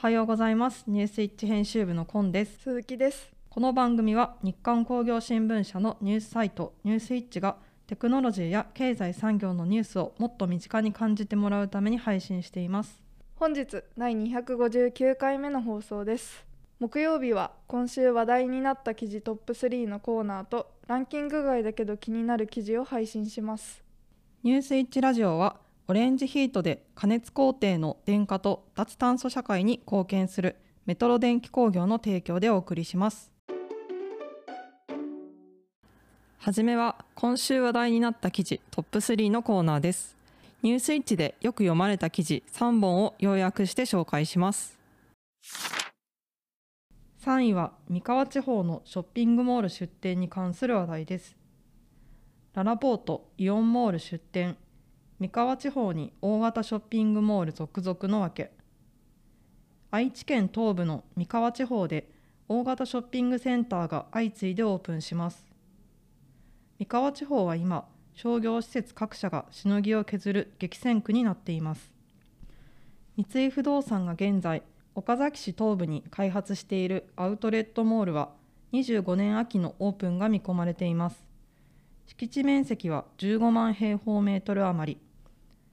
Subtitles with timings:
[0.00, 0.84] おはようございます。
[0.86, 2.60] ニュースイッチ編集部のコンです。
[2.62, 3.30] 鈴木です。
[3.50, 13.02] この番組は日刊工業新聞社のニュースサイトニュースイッチがテクノロジーや経済産業のニュースをもっと身近に感じてもらうために配信しています。
[13.36, 16.46] 本日第259回目の放送です。
[16.78, 23.84] 木曜日は今週話題になった記事トップ3のコーナーとランキング外だけど気になる記事を配信します。
[24.44, 25.56] ニュースイッチラジオは
[25.90, 30.54] オレンジヒートで加熱工程の電化と脱炭素社会に貢献する
[30.86, 33.32] メトロ電気工業の提供でお送りします。
[36.38, 40.16] はじめは今週話題になった記事トップ3のコーナーです。
[40.62, 44.78] ニュースイッチでよく読まれた記事3本を要約して紹介します。
[47.24, 51.36] 3位は三河地方のショッピングモール出店に関する話題です。
[52.54, 54.56] ララポートイオンモール出店。
[55.20, 58.52] 三河地方に大型ショッピングモール続々のわけ。
[59.90, 62.10] 愛知県東部の三河地方で
[62.48, 65.46] 大型ショッピングセンターが相次いでオープンします。
[66.78, 71.92] 三河地方は今商業施設各社がしのぎを削る激戦区になっています。
[73.18, 74.62] 三井不動産が現在
[74.94, 78.30] 岡崎市東部に開発しているアウトレットモールは
[78.72, 81.22] 25年秋のオープンが見込まれています。
[82.06, 85.09] 敷地面積は15万平方メートル余り。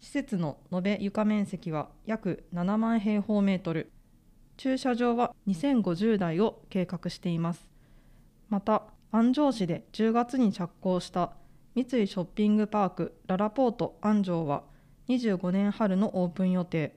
[0.00, 3.92] 施設の延べ床面積は約7万平方メートル。
[4.56, 7.68] 駐車場は2050台を計画しています。
[8.48, 11.32] また安城市で10月に着工した
[11.74, 14.64] 三井ショッピングパークララポート安城は
[15.08, 16.96] 25年春のオープン予定。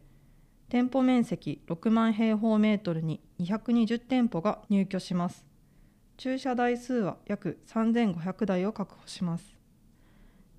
[0.70, 5.46] 店舗面積6万平方メートルに220店舗が入居します。
[6.18, 9.63] 駐車台数は約3500台を確保します。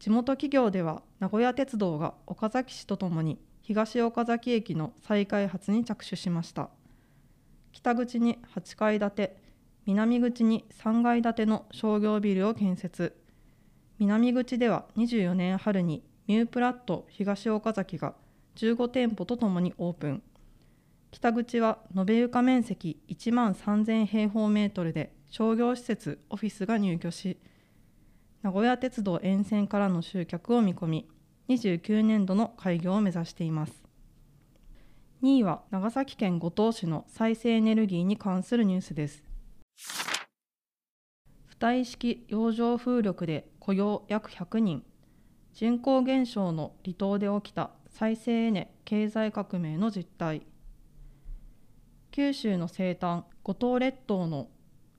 [0.05, 6.69] 地元企業では名古屋鉄道が岡崎市とともに東岡崎駅の再開発に着手しました。
[7.73, 9.37] 北口に8階建て
[9.87, 13.17] 南口に3階建ての商業ビルを建設。
[13.99, 18.13] 南口では24年春にミュープラット東岡崎が
[18.57, 20.23] 15店舗とともにオープン。
[21.13, 27.39] 北口は延べ床面積1万3000平方メートルで商業施設オフィスが入居し
[28.45, 31.09] 名古屋鉄道沿線からの集客を見込み
[31.49, 33.83] 29年度の開業を目指しています。
[35.23, 39.23] 2位は長崎県五島市の再生エネルギーに関するニュースです。
[41.53, 44.85] 浮体式洋上風力で雇用約100人。
[45.55, 50.43] 人口減少の離島で起きた再生エネ経済革命の実態。
[52.11, 54.49] 九州の西端五島列島の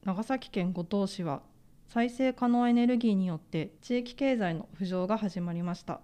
[0.03, 1.43] 長崎県五島市は
[1.87, 6.01] 再生可能エネルギーによって地域経済の浮上が始まりました。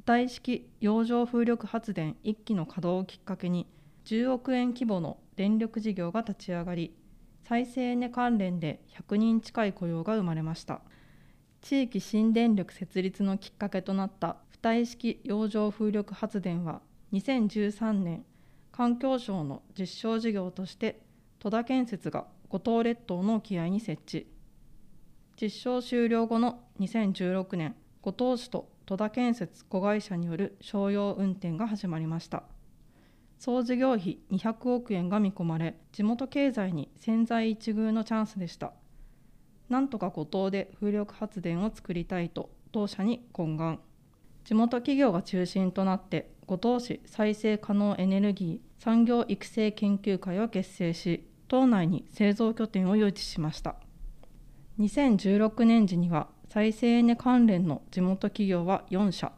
[0.00, 3.66] 浮体式洋上風力発電1基の稼働をきっかけに
[4.04, 6.94] 10億円規模の電力事業が立ち上がり
[7.48, 10.80] 再生エネ関連で100人近い雇用が生まれました。
[11.62, 16.80] 地域新電力設立のきっかけとなった浮体式洋上風力発電は
[17.12, 18.24] 2013年
[18.70, 21.00] 環境省の実証事業として
[21.38, 24.35] 戸田建設が五島列島の沖合に設置。
[25.40, 32.44] 実証終了後の2016年五島市と戸田建設子会社による商用運転が始まりました。
[33.38, 38.72] 総事業費200億円が見込まれ地元経済に千載一遇のチャンスでした。
[39.68, 43.80] なんとか五島で風力発電を作りたいと当社に懇願。
[44.44, 53.76] 地元企業が中心となって五島市再生可能エネルギー産業育成研究会を結成し島内に製造拠点を誘致しました。
[54.78, 59.32] 2016年時には再生エネ関連の地元企業は4社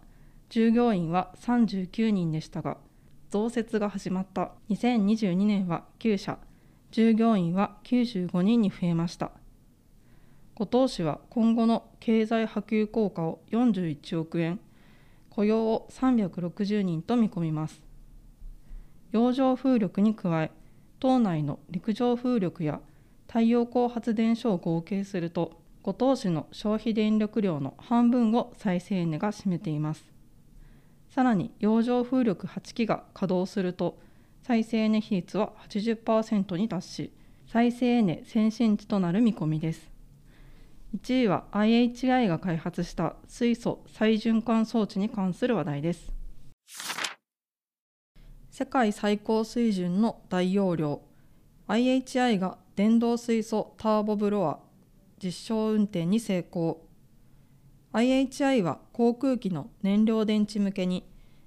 [0.49, 2.78] 従業員は39人でしたが
[3.31, 4.53] 増設が始まった。
[4.71, 6.38] 2022年は9社
[6.91, 9.31] 従業員は95人に増えました。
[10.54, 14.59] 五島市は今後の経済波及効果を41億円
[15.28, 17.82] 雇用を360人と見込みます。
[19.12, 20.50] 洋上風力に加え
[20.99, 22.81] 島内の陸上風力や
[23.29, 30.05] 太陽光発電所を合計すると五島市の消費電力量の半分を再生エネが占めています。
[31.11, 33.99] さらに洋上風力8基が稼働すると
[34.43, 37.13] 再生エネ比率は80%に達し
[37.47, 39.91] 再生エネ先進地となる見込みです。
[40.97, 46.13] 1位は IHI が開発した水素再循環装置に関する話題です。
[48.51, 51.03] 世界最高水準の大容量
[51.69, 54.61] IHI が電動水素ターボブロア
[55.21, 56.87] 実証運転に成功。
[57.93, 61.05] IHI は航空機の燃料電池向けに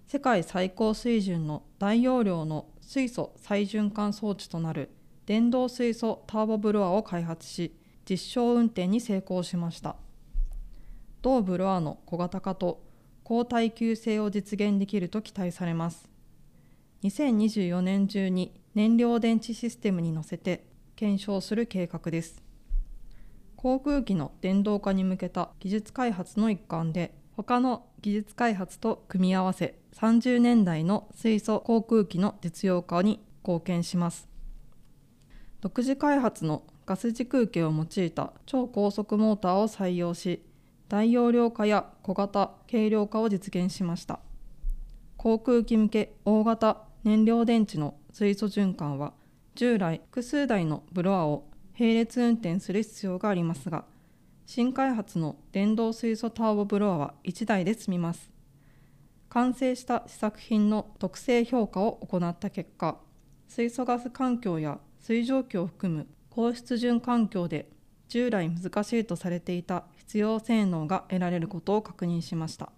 [0.07, 4.89] 世界最高水準の大容量の水素再循環装置となる
[5.25, 7.77] 電動水素ターボブロアを開発し
[8.09, 9.95] 実証運転に成功しました。
[11.21, 12.83] 同ブロアの小型化と
[13.23, 16.09] 高耐久性を実現できると期待されます。
[17.05, 20.69] 2024年中に燃料電池システムに乗せて
[21.01, 22.43] 検証する計画です。
[23.55, 34.29] 航空機の電動化に向けた技術開発の一環で他の技術開発と組み合わせ30年代の水素航空機の実用化に貢献します。
[35.61, 40.43] 独自開発のガス時空気を用いた超高速モーターを採用し
[40.87, 44.19] 大容量化や小型軽量化を実現しました。
[45.17, 49.13] 航空機向け大型燃料電池の水素循環は
[49.61, 51.43] 従来複数台のブロアを
[51.79, 53.85] 並列運転する必要がありますが
[54.47, 58.31] 新開発の電動水素ターボブロアは1台で済みます。
[59.29, 62.97] 完成した試作品の特性評価を行った結果
[63.47, 67.69] 水素ガス環境や水蒸気を含む高湿潤環境で
[68.07, 72.71] 従来難しいとされていた必要性能が得られることを確認しました。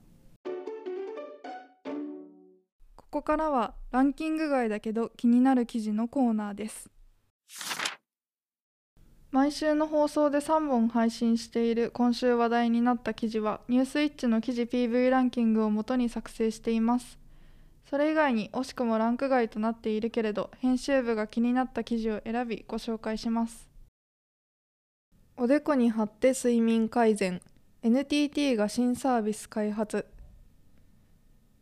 [3.24, 6.90] こからはランキング外だけど気になる記事のコーナーです。
[9.32, 17.18] 毎週の放送で3本配信している今週話題になった記事はニュースイッチの記事 PV ランキングをもとに作成しています。
[17.90, 23.70] それ以外に惜しくもランク外となっているけれど編集部が気になった記事を選びご紹介します。
[25.38, 27.42] おでこに貼って睡眠改善。
[27.84, 30.06] NTT が新サービス開発。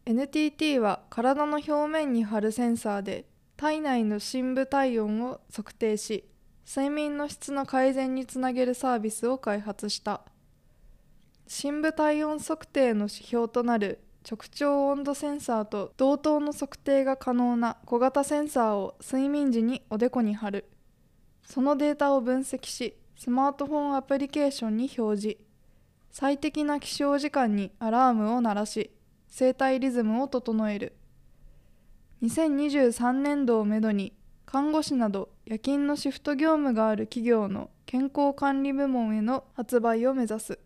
[0.05, 3.25] NTT は体の表面に貼るセンサーで
[3.55, 6.25] 体内の深部体温を測定し
[6.67, 10.21] 睡眠の質の改善につなげるサービスを開発した。
[11.47, 13.99] 深部体温測定の指標となる
[14.29, 20.65] 直腸温度センサーと同等の測定が可能な小型センサーを睡眠時におでこに貼る。
[21.43, 25.37] そのデータを分析しスマートフォンアプリケーションに表示。
[26.11, 28.91] 最適な起床時間にアラームを鳴らし
[29.33, 30.93] 生体リズムを整える。
[32.21, 34.13] 2023年度をめどに
[34.45, 40.59] 看護師など夜勤のシフト業務がある企業の健康管理部門への発売を目指す。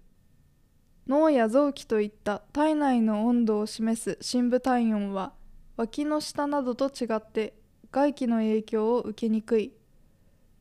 [1.08, 5.34] 脳や臓器といった体内の温度を示す深部体温は
[5.78, 7.54] 脇の下などと違って
[7.92, 9.74] 外気の影響を受けにくい。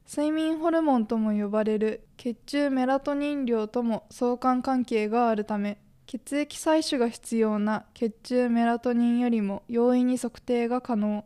[0.06, 5.78] 睡眠ホルモンとも呼ばれる血中メラトニン量とも相関関係があるため
[6.14, 11.24] 血液採取が必要な血中メラトニンよりも容易に測定が可能。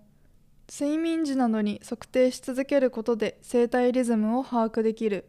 [0.66, 5.28] 睡眠時などに測定し続けることで生体リズムを把握できる。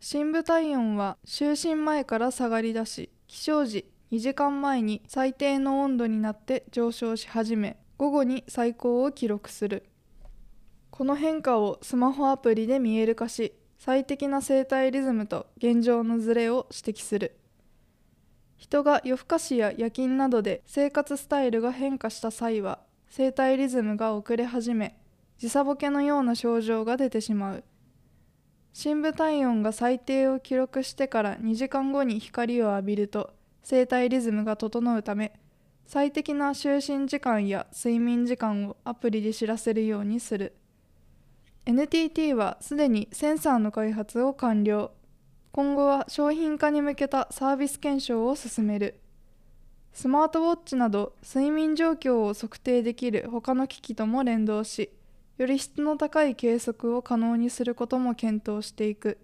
[0.00, 9.84] 深部体温は就寝前から下がりだし起床時2時間前に最低の温度になって上昇し始め午後に最高を記録する。
[10.90, 17.36] この変化をスマホアプリで見える化し最適な生体リズムと現状のズレを指摘する。
[18.62, 22.78] 人が夜更かしや夜勤などで生活スタイルが変化した際は
[23.10, 24.96] 生体リズムが遅れ始め
[25.36, 27.64] 時差ボケのような症状が出てしまう。
[28.72, 33.32] 深部体温が最低を記録してから2時間後に光を浴びると
[33.64, 35.32] 生体リズムが整うため
[35.84, 40.54] 最適な就寝時間や睡眠時間をアプリで知らせるようにする。
[41.66, 44.92] NTT はすでにセンサーの開発を完了。
[45.52, 48.98] 今後は商品化に向けたサービス検証を進める。
[49.92, 54.90] スマートウォッチなど睡眠状況を測定できる他の機器とも連動し
[55.36, 59.18] より質の高い計測を可能にすることも検討していく。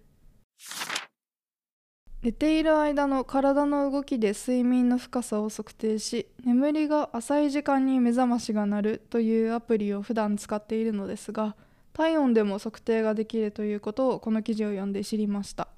[2.20, 11.54] 寝ている間の体の動きで睡眠の深さを測定し眠りが浅い時間に目覚ましが鳴るというアプリを普段使っているのですが
[11.92, 15.68] 体温でも測定ができるということをこの記事を読んで知りました。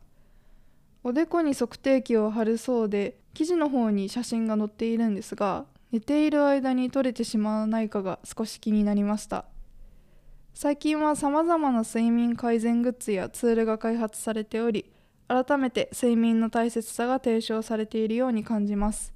[1.02, 9.44] おでこに測定器を貼るそうで記事の方に写真が載っているんですが寝ている間に撮れてしまわないかが少し気になりました。
[10.54, 14.90] 最近はさまざまな睡眠改善グッズやツールが開発されており
[15.26, 19.14] 改めて睡眠の大切さが提唱されているように感じます。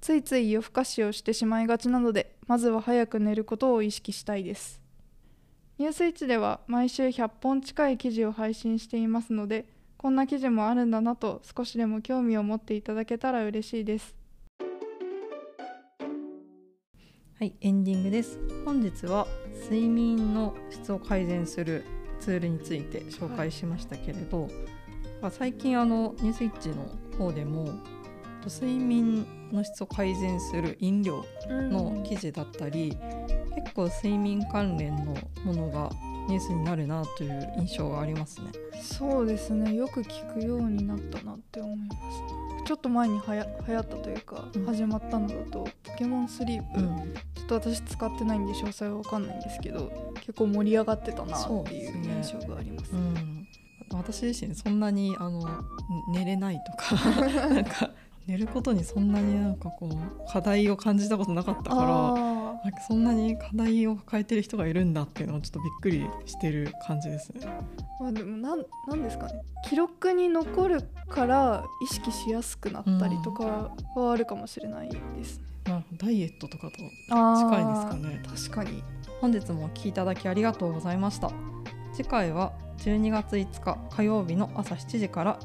[0.00, 4.80] ついつい夜更かしをしてしまいがちなのでまずは早く寝ることを意識したいです。
[5.78, 9.66] ニュースイッチでは毎週100本近い記事を配信していますので
[10.00, 14.16] こんな記事もあるんだなと少しでも興味を持っていただけたら嬉しいです。
[17.38, 18.38] はいエンディングです。
[18.64, 19.26] 本日は
[19.64, 21.84] 睡眠の質を改善する
[22.18, 24.48] ツールについて紹介しましたけれど、
[25.20, 26.76] はい、最近あのニュースイッチの
[27.18, 27.68] 方でも
[28.46, 31.26] 睡眠の質を改善する飲料
[31.70, 32.96] の記事だったり、
[33.54, 35.14] 結構睡眠関連の
[35.44, 35.90] ものが
[36.30, 38.52] ニュースになるなという印象がありますね。
[38.80, 39.74] そうですね。
[39.74, 41.98] よく聞くようになったなって思います。
[42.66, 44.64] ちょっと前にはや流行ったというか、うん。
[44.64, 52.92] 始まったのだとポケモンスリープ、うん、ちょっと私使ってないんで詳細は分かんないんですけど結構盛り上がってたなっていう印象があります。
[52.92, 53.46] うん、
[53.92, 55.64] 私自身そんなにあの
[56.12, 56.94] 寝れないとか
[57.50, 57.90] なんか
[58.28, 62.39] 寝ることにそんなになんかこう課題を感じたことなかったから
[62.86, 67.46] そんなに課題を抱えてる人がいるんだっていうのをちょっとびっくりしてる感じですね。
[67.46, 69.40] ーまあでもなんなんですかね。
[69.68, 78.22] 記録に残るから意識しやすくなったりとかはあるかもしれないですね、まあ、ダイエットとかと近いですかね。
[78.26, 78.82] 確かに。
[79.20, 81.30] 本日もお聞きいただきありがとうございました。
[81.92, 85.38] 次回は12月5日火曜日の朝7時から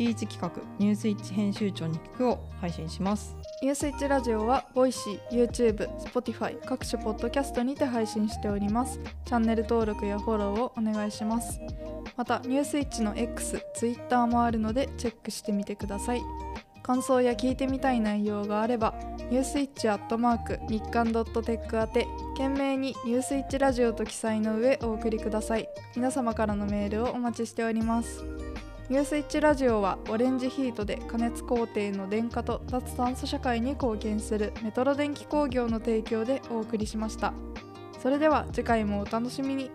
[0.00, 3.36] 月1企画「ニュースイッチ編集長に聞く」を配信します。
[3.62, 8.98] ニュースイッチラジオはボイシー、YouTube、Spotify 各種ポッドキャストにて配信しております。
[9.26, 11.60] チャンネル登録やフォローをお願いします。
[12.16, 16.22] またニュースイッチの X、Twitter もあるのでチェックしてみてください。
[16.82, 18.94] 感想や聞いてみたい内容があれば
[19.30, 25.68] ニュースイッチアットマーク日刊ドットテック宛て懸命にニュースイッチラジオと記載の上お送りください。
[25.94, 28.39] 皆様からのメールをお待ちしております。
[28.90, 37.32] ニュースイッチラジオはオレンジヒートで加熱工程の電化と脱炭素社会に貢献するメトロ電気工業の提供でお送りしました。
[38.02, 39.70] それでは次回もお楽しみに。